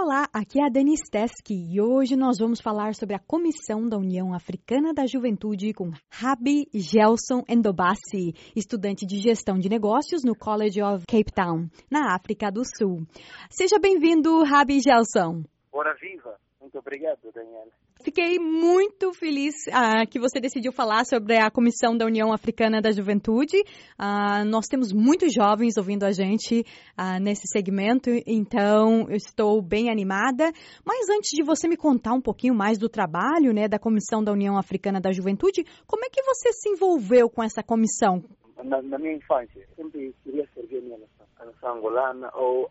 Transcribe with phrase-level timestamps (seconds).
[0.00, 3.96] Olá, aqui é a Dani Steski e hoje nós vamos falar sobre a Comissão da
[3.96, 10.80] União Africana da Juventude com Rabi Gelson Endobassi, estudante de Gestão de Negócios no College
[10.80, 13.08] of Cape Town, na África do Sul.
[13.50, 15.42] Seja bem-vindo, Rabi Gelson.
[15.72, 16.38] Ora viva!
[16.60, 17.72] Muito obrigado, Daniela.
[18.00, 22.92] Fiquei muito feliz ah, que você decidiu falar sobre a Comissão da União Africana da
[22.92, 23.56] Juventude.
[23.98, 26.64] Ah, nós temos muitos jovens ouvindo a gente
[26.96, 30.44] ah, nesse segmento, então eu estou bem animada.
[30.86, 34.32] Mas antes de você me contar um pouquinho mais do trabalho né, da Comissão da
[34.32, 38.22] União Africana da Juventude, como é que você se envolveu com essa comissão?
[38.62, 42.68] Na, na minha infância, sempre queria servir a minha nação, a nação angolana ou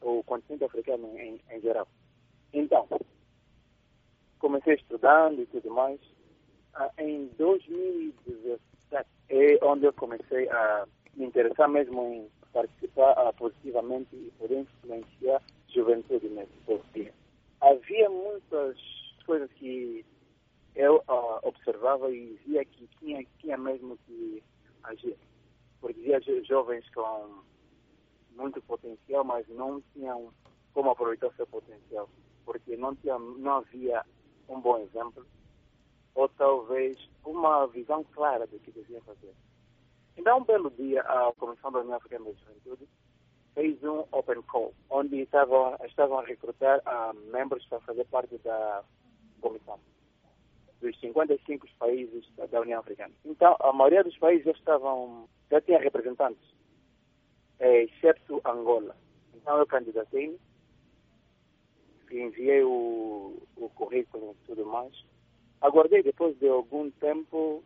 [0.00, 1.86] o continente africano em, em geral.
[2.52, 2.86] Então,
[4.52, 5.98] comecei estudando e tudo mais.
[6.74, 8.60] Ah, em 2017
[9.30, 15.36] é onde eu comecei a me interessar mesmo em participar ah, positivamente e poder influenciar
[15.36, 16.52] a juventude nesse
[16.92, 17.14] dia.
[17.62, 18.76] Havia muitas
[19.24, 20.04] coisas que
[20.74, 24.42] eu ah, observava e via que tinha, tinha mesmo que
[24.82, 25.16] agir.
[25.80, 27.42] Porque via jovens com
[28.36, 30.30] muito potencial, mas não tinham
[30.74, 32.08] como aproveitar o seu potencial.
[32.44, 34.04] Porque não, tinha, não havia
[34.48, 35.26] um bom exemplo,
[36.14, 39.34] ou talvez uma visão clara do que devia fazer.
[40.16, 42.88] Então, um belo dia, a Comissão da União Africana da Juventude
[43.54, 48.82] fez um open call, onde estavam, estavam a recrutar uh, membros para fazer parte da
[49.40, 49.78] comissão,
[50.80, 53.12] dos 55 países da, União Africana.
[53.24, 56.54] Então, a maioria dos países já estavam, já tinha representantes,
[57.58, 58.96] exceto Angola.
[59.34, 60.38] Então, eu candidatei-me
[62.20, 64.92] enviei o, o currículo e tudo mais.
[65.60, 67.62] Aguardei depois de algum tempo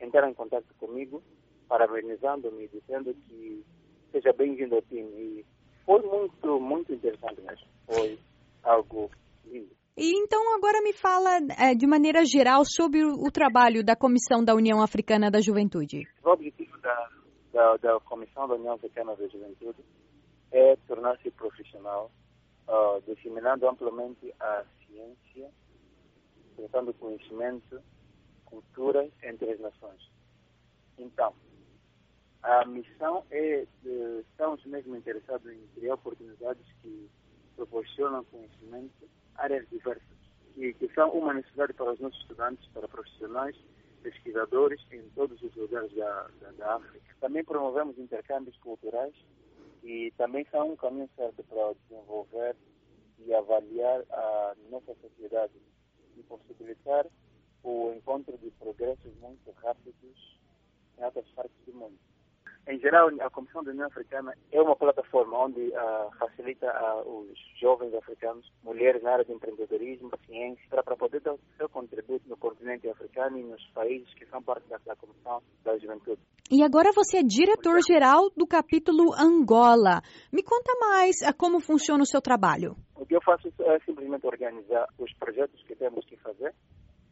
[0.00, 1.22] entrar em contato comigo,
[1.68, 3.64] parabenizando-me, dizendo que
[4.10, 5.10] seja bem-vindo ao time.
[5.10, 5.46] E
[5.84, 7.66] foi muito, muito interessante mesmo.
[7.86, 8.18] Foi
[8.62, 9.10] algo
[9.44, 9.76] lindo.
[9.96, 14.44] E então agora me fala é, de maneira geral sobre o, o, trabalho da Comissão
[14.44, 16.06] da União Africana da Juventude.
[16.24, 17.08] O objetivo da,
[17.52, 19.84] da, da Comissão da União Africana da Juventude
[20.52, 22.10] é tornar-se profissional
[22.68, 25.50] uh, disseminando amplamente a ciência,
[26.56, 27.82] tratando conhecimento,
[28.44, 30.10] cultura entre as nações.
[30.98, 31.34] Então,
[32.42, 37.10] a missão é de, estamos mesmo interessados em criar oportunidades que
[37.56, 40.18] proporcionam conhecimento, áreas diversas,
[40.54, 43.56] que, que são uma necessidade para os nossos estudantes, para profissionais,
[44.02, 47.16] pesquisadores em todos os lugares da, da, da África.
[47.20, 49.14] Também promovemos intercâmbios culturais
[49.82, 52.56] e também são um caminho certo para desenvolver
[53.18, 55.54] e avaliar a nossa sociedade
[56.16, 57.06] e possibilitar
[57.62, 60.38] o encontro de progressos muito rápidos
[60.98, 61.98] em outras partes do mundo.
[62.66, 67.38] Em geral, a Comissão da União Africana é uma plataforma onde uh, facilita uh, os
[67.58, 72.28] jovens africanos, mulheres na área de empreendedorismo, ciência, para, para poder dar o seu contributo
[72.28, 76.20] no continente africano e nos países que são parte da, da Comissão da Juventude.
[76.50, 80.02] E agora você é diretor-geral do capítulo Angola.
[80.32, 82.76] Me conta mais uh, como funciona o seu trabalho.
[82.94, 86.54] O que eu faço é simplesmente organizar os projetos que temos que fazer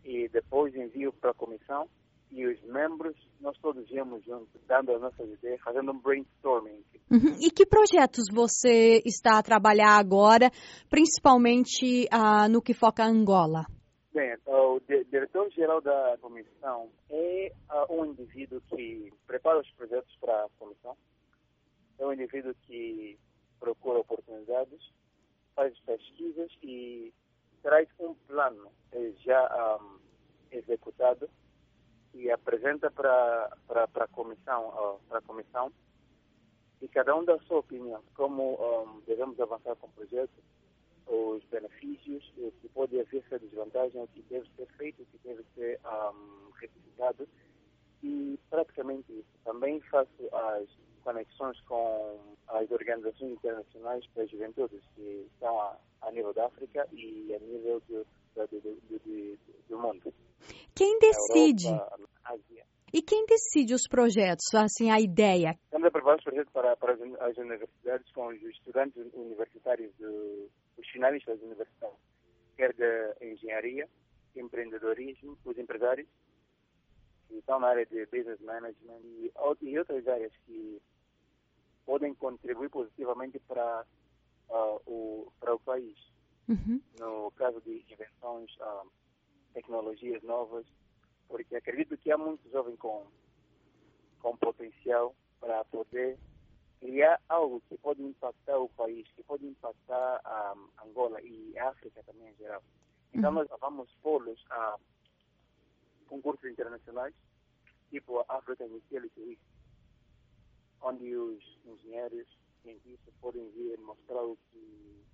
[0.05, 1.89] e depois envio para a comissão
[2.37, 6.85] e os membros, nós todos íamos juntos, dando as nossas ideias, fazendo um brainstorming.
[7.11, 7.35] Uhum.
[7.41, 10.51] E que projetos você está a trabalhar agora,
[10.91, 13.65] principalmente uh, no que foca Angola?
[14.13, 14.81] Bem, o
[15.11, 20.95] diretor-geral da comissão é uh, um indivíduo que prepara os projetos para a comissão,
[21.99, 23.19] é um indivíduo que
[23.59, 24.81] procura oportunidades,
[25.55, 27.13] faz pesquisas e
[27.63, 29.99] traz um plano eh, já um,
[30.51, 31.29] executado
[32.19, 33.51] e apresenta para
[33.95, 35.73] a comissão, a comissão
[36.81, 40.43] e cada um dá a sua opinião, como um, devemos avançar com o projeto,
[41.07, 45.19] os benefícios, o que pode haver essa desvantagem, o que deve ser feito, o que
[45.25, 47.29] deve ser um, retificado
[48.03, 49.29] e praticamente isso.
[49.45, 50.69] Também faço as
[51.07, 52.19] conexões com
[52.49, 57.81] as organizações internacionais para juventude que estão a, a nível da África e a nível
[57.89, 58.05] do,
[58.35, 59.39] do, do,
[59.69, 60.13] do mundo.
[60.75, 61.69] Quem decide?
[61.69, 61.97] Europa,
[62.93, 65.57] e quem decide os projetos, assim, a ideia?
[65.65, 70.89] Estamos a preparar os projetos para, para as universidades com os estudantes universitários, do, os
[70.91, 71.99] finalistas das universidades,
[72.57, 73.89] quer da engenharia,
[74.35, 76.09] empreendedorismo, os empresários,
[77.29, 79.33] que estão na área de business management e,
[79.63, 80.81] e outras áreas que
[81.87, 83.87] podem contribuir positivamente para,
[84.51, 85.97] uh, o, para o país.
[86.49, 86.81] Uhum.
[86.99, 88.91] No caso de invenções, uh,
[89.55, 90.67] tecnologias novas,
[91.29, 93.07] porque acredito que há muitos jovens com,
[94.21, 96.19] com potencial para poder
[96.81, 100.55] criar algo que pode impactar o país, que pode impactar a
[100.85, 102.63] Angola e África também em geral.
[103.15, 104.77] Então nós vamos pô-los a
[106.07, 107.15] concursos internacionais,
[107.91, 109.41] tipo a African Week,
[110.87, 112.29] onde os engenheiros,
[112.63, 115.05] cientistas podem vir mostrar o que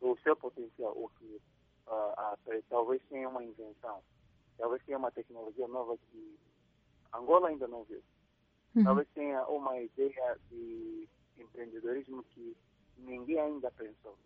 [0.00, 1.40] o seu potencial, o que
[1.86, 4.02] uh, uh, talvez tenha uma invenção,
[4.56, 6.38] talvez tenha uma tecnologia nova que
[7.12, 8.02] Angola ainda não viu.
[8.74, 8.84] Uhum.
[8.84, 12.56] Talvez tenha uma ideia de empreendedorismo que
[12.98, 14.16] ninguém ainda pensou.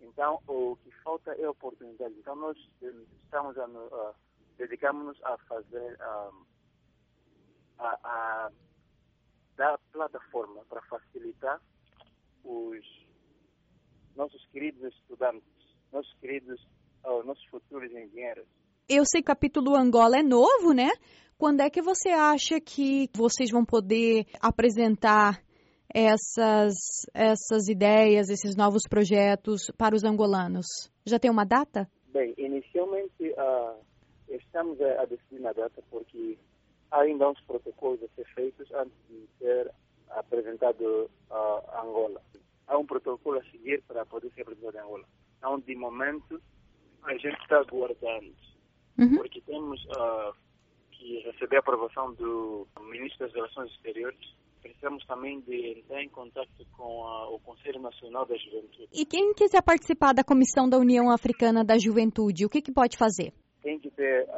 [0.00, 2.14] Então, o que falta é oportunidade.
[2.18, 2.58] Então, nós
[3.24, 4.14] estamos a, uh,
[4.58, 6.44] dedicamos-nos a fazer um,
[7.78, 8.52] a, a
[9.56, 11.60] dar plataforma para facilitar
[12.44, 13.06] os
[14.14, 15.48] nossos queridos estudantes,
[15.92, 16.60] nossos queridos,
[17.04, 18.46] uh, nossos futuros engenheiros.
[18.88, 20.90] Eu sei que o capítulo Angola é novo, né?
[21.36, 25.42] Quando é que você acha que vocês vão poder apresentar
[25.92, 26.74] essas,
[27.12, 30.66] essas ideias, esses novos projetos para os angolanos?
[31.04, 31.90] Já tem uma data?
[32.08, 33.78] Bem, inicialmente uh,
[34.28, 36.38] estamos a, a decidir na data porque
[36.90, 39.70] ainda uns protocolos a ser feitos antes de ser
[40.10, 42.20] apresentado a Angola.
[42.66, 45.04] Há um protocolo a seguir para poder ser apresentado em Angola.
[45.38, 46.40] Então, de momento,
[47.04, 48.34] a gente está aguardando,
[48.98, 49.16] uhum.
[49.16, 50.34] porque temos uh,
[50.90, 54.18] que receber a aprovação do Ministro das Relações Exteriores,
[54.60, 58.88] precisamos também de entrar em contato com a, o Conselho Nacional da Juventude.
[58.92, 62.96] E quem quiser participar da Comissão da União Africana da Juventude, o que, que pode
[62.96, 63.32] fazer?
[63.62, 64.28] Tem que ter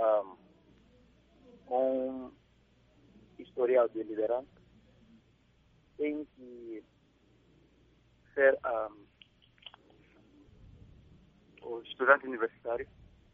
[1.70, 2.30] um, um
[3.58, 4.46] historial de liderança,
[5.96, 6.84] tem que
[8.32, 9.04] ser um,
[11.66, 12.86] o estudante universitário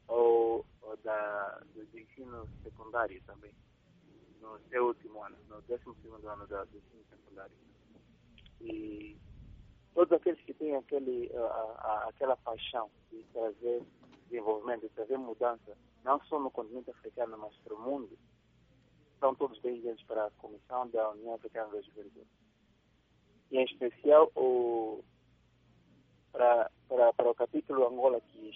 [0.08, 0.64] ou
[1.02, 3.52] da, do ensino secundário também,
[4.40, 7.54] no seu último ano, no décimo segundo ano da, do ensino secundário.
[8.62, 9.18] E
[9.92, 13.82] todos aqueles que têm aquele, a, a, aquela paixão de trazer
[14.30, 18.18] desenvolvimento, de trazer mudança, não só no continente africano, mas para o mundo,
[19.24, 22.26] são todos bem-vindos para a Comissão da União Africana da Juventude.
[23.50, 25.02] E em especial o,
[26.30, 28.50] para, para, para o capítulo Angola, que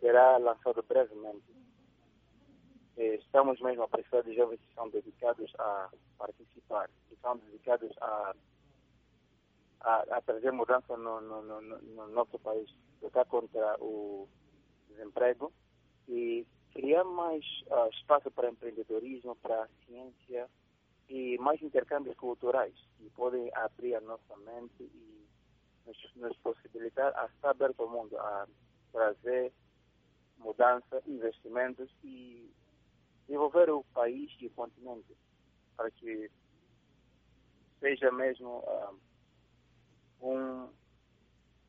[0.00, 1.54] será lançado brevemente
[2.96, 5.88] eh, estamos mesmo a precisar de jovens que são dedicados a
[6.18, 8.34] participar, que são dedicados a,
[9.82, 12.68] a, a trazer mudança no, no, no, no, nosso país,
[13.00, 14.28] lutar contra o
[14.88, 15.52] desemprego
[17.12, 20.48] mais uh, espaço para empreendedorismo, para ciência
[21.08, 25.26] e mais intercâmbios culturais que podem abrir a nossa mente e
[25.86, 28.46] nos, nos possibilitar a estar aberto ao mundo, a
[28.92, 29.52] trazer
[30.38, 32.50] mudança, investimentos e
[33.26, 35.16] desenvolver o país e o continente
[35.76, 36.30] para que
[37.80, 38.98] seja mesmo uh,
[40.20, 40.68] um,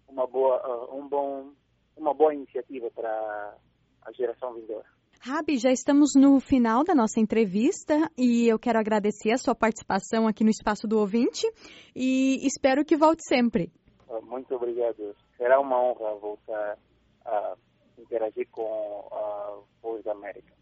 [0.08, 1.54] uma boa uh, um bom
[1.96, 3.58] uma boa iniciativa para
[4.02, 4.93] a geração vindoura.
[5.26, 10.28] Rabi, já estamos no final da nossa entrevista e eu quero agradecer a sua participação
[10.28, 11.50] aqui no Espaço do Ouvinte
[11.96, 13.72] e espero que volte sempre.
[14.10, 15.16] Ah, muito obrigado.
[15.38, 16.78] Será uma honra voltar
[17.24, 17.56] a
[17.98, 20.54] interagir com a Voz da América.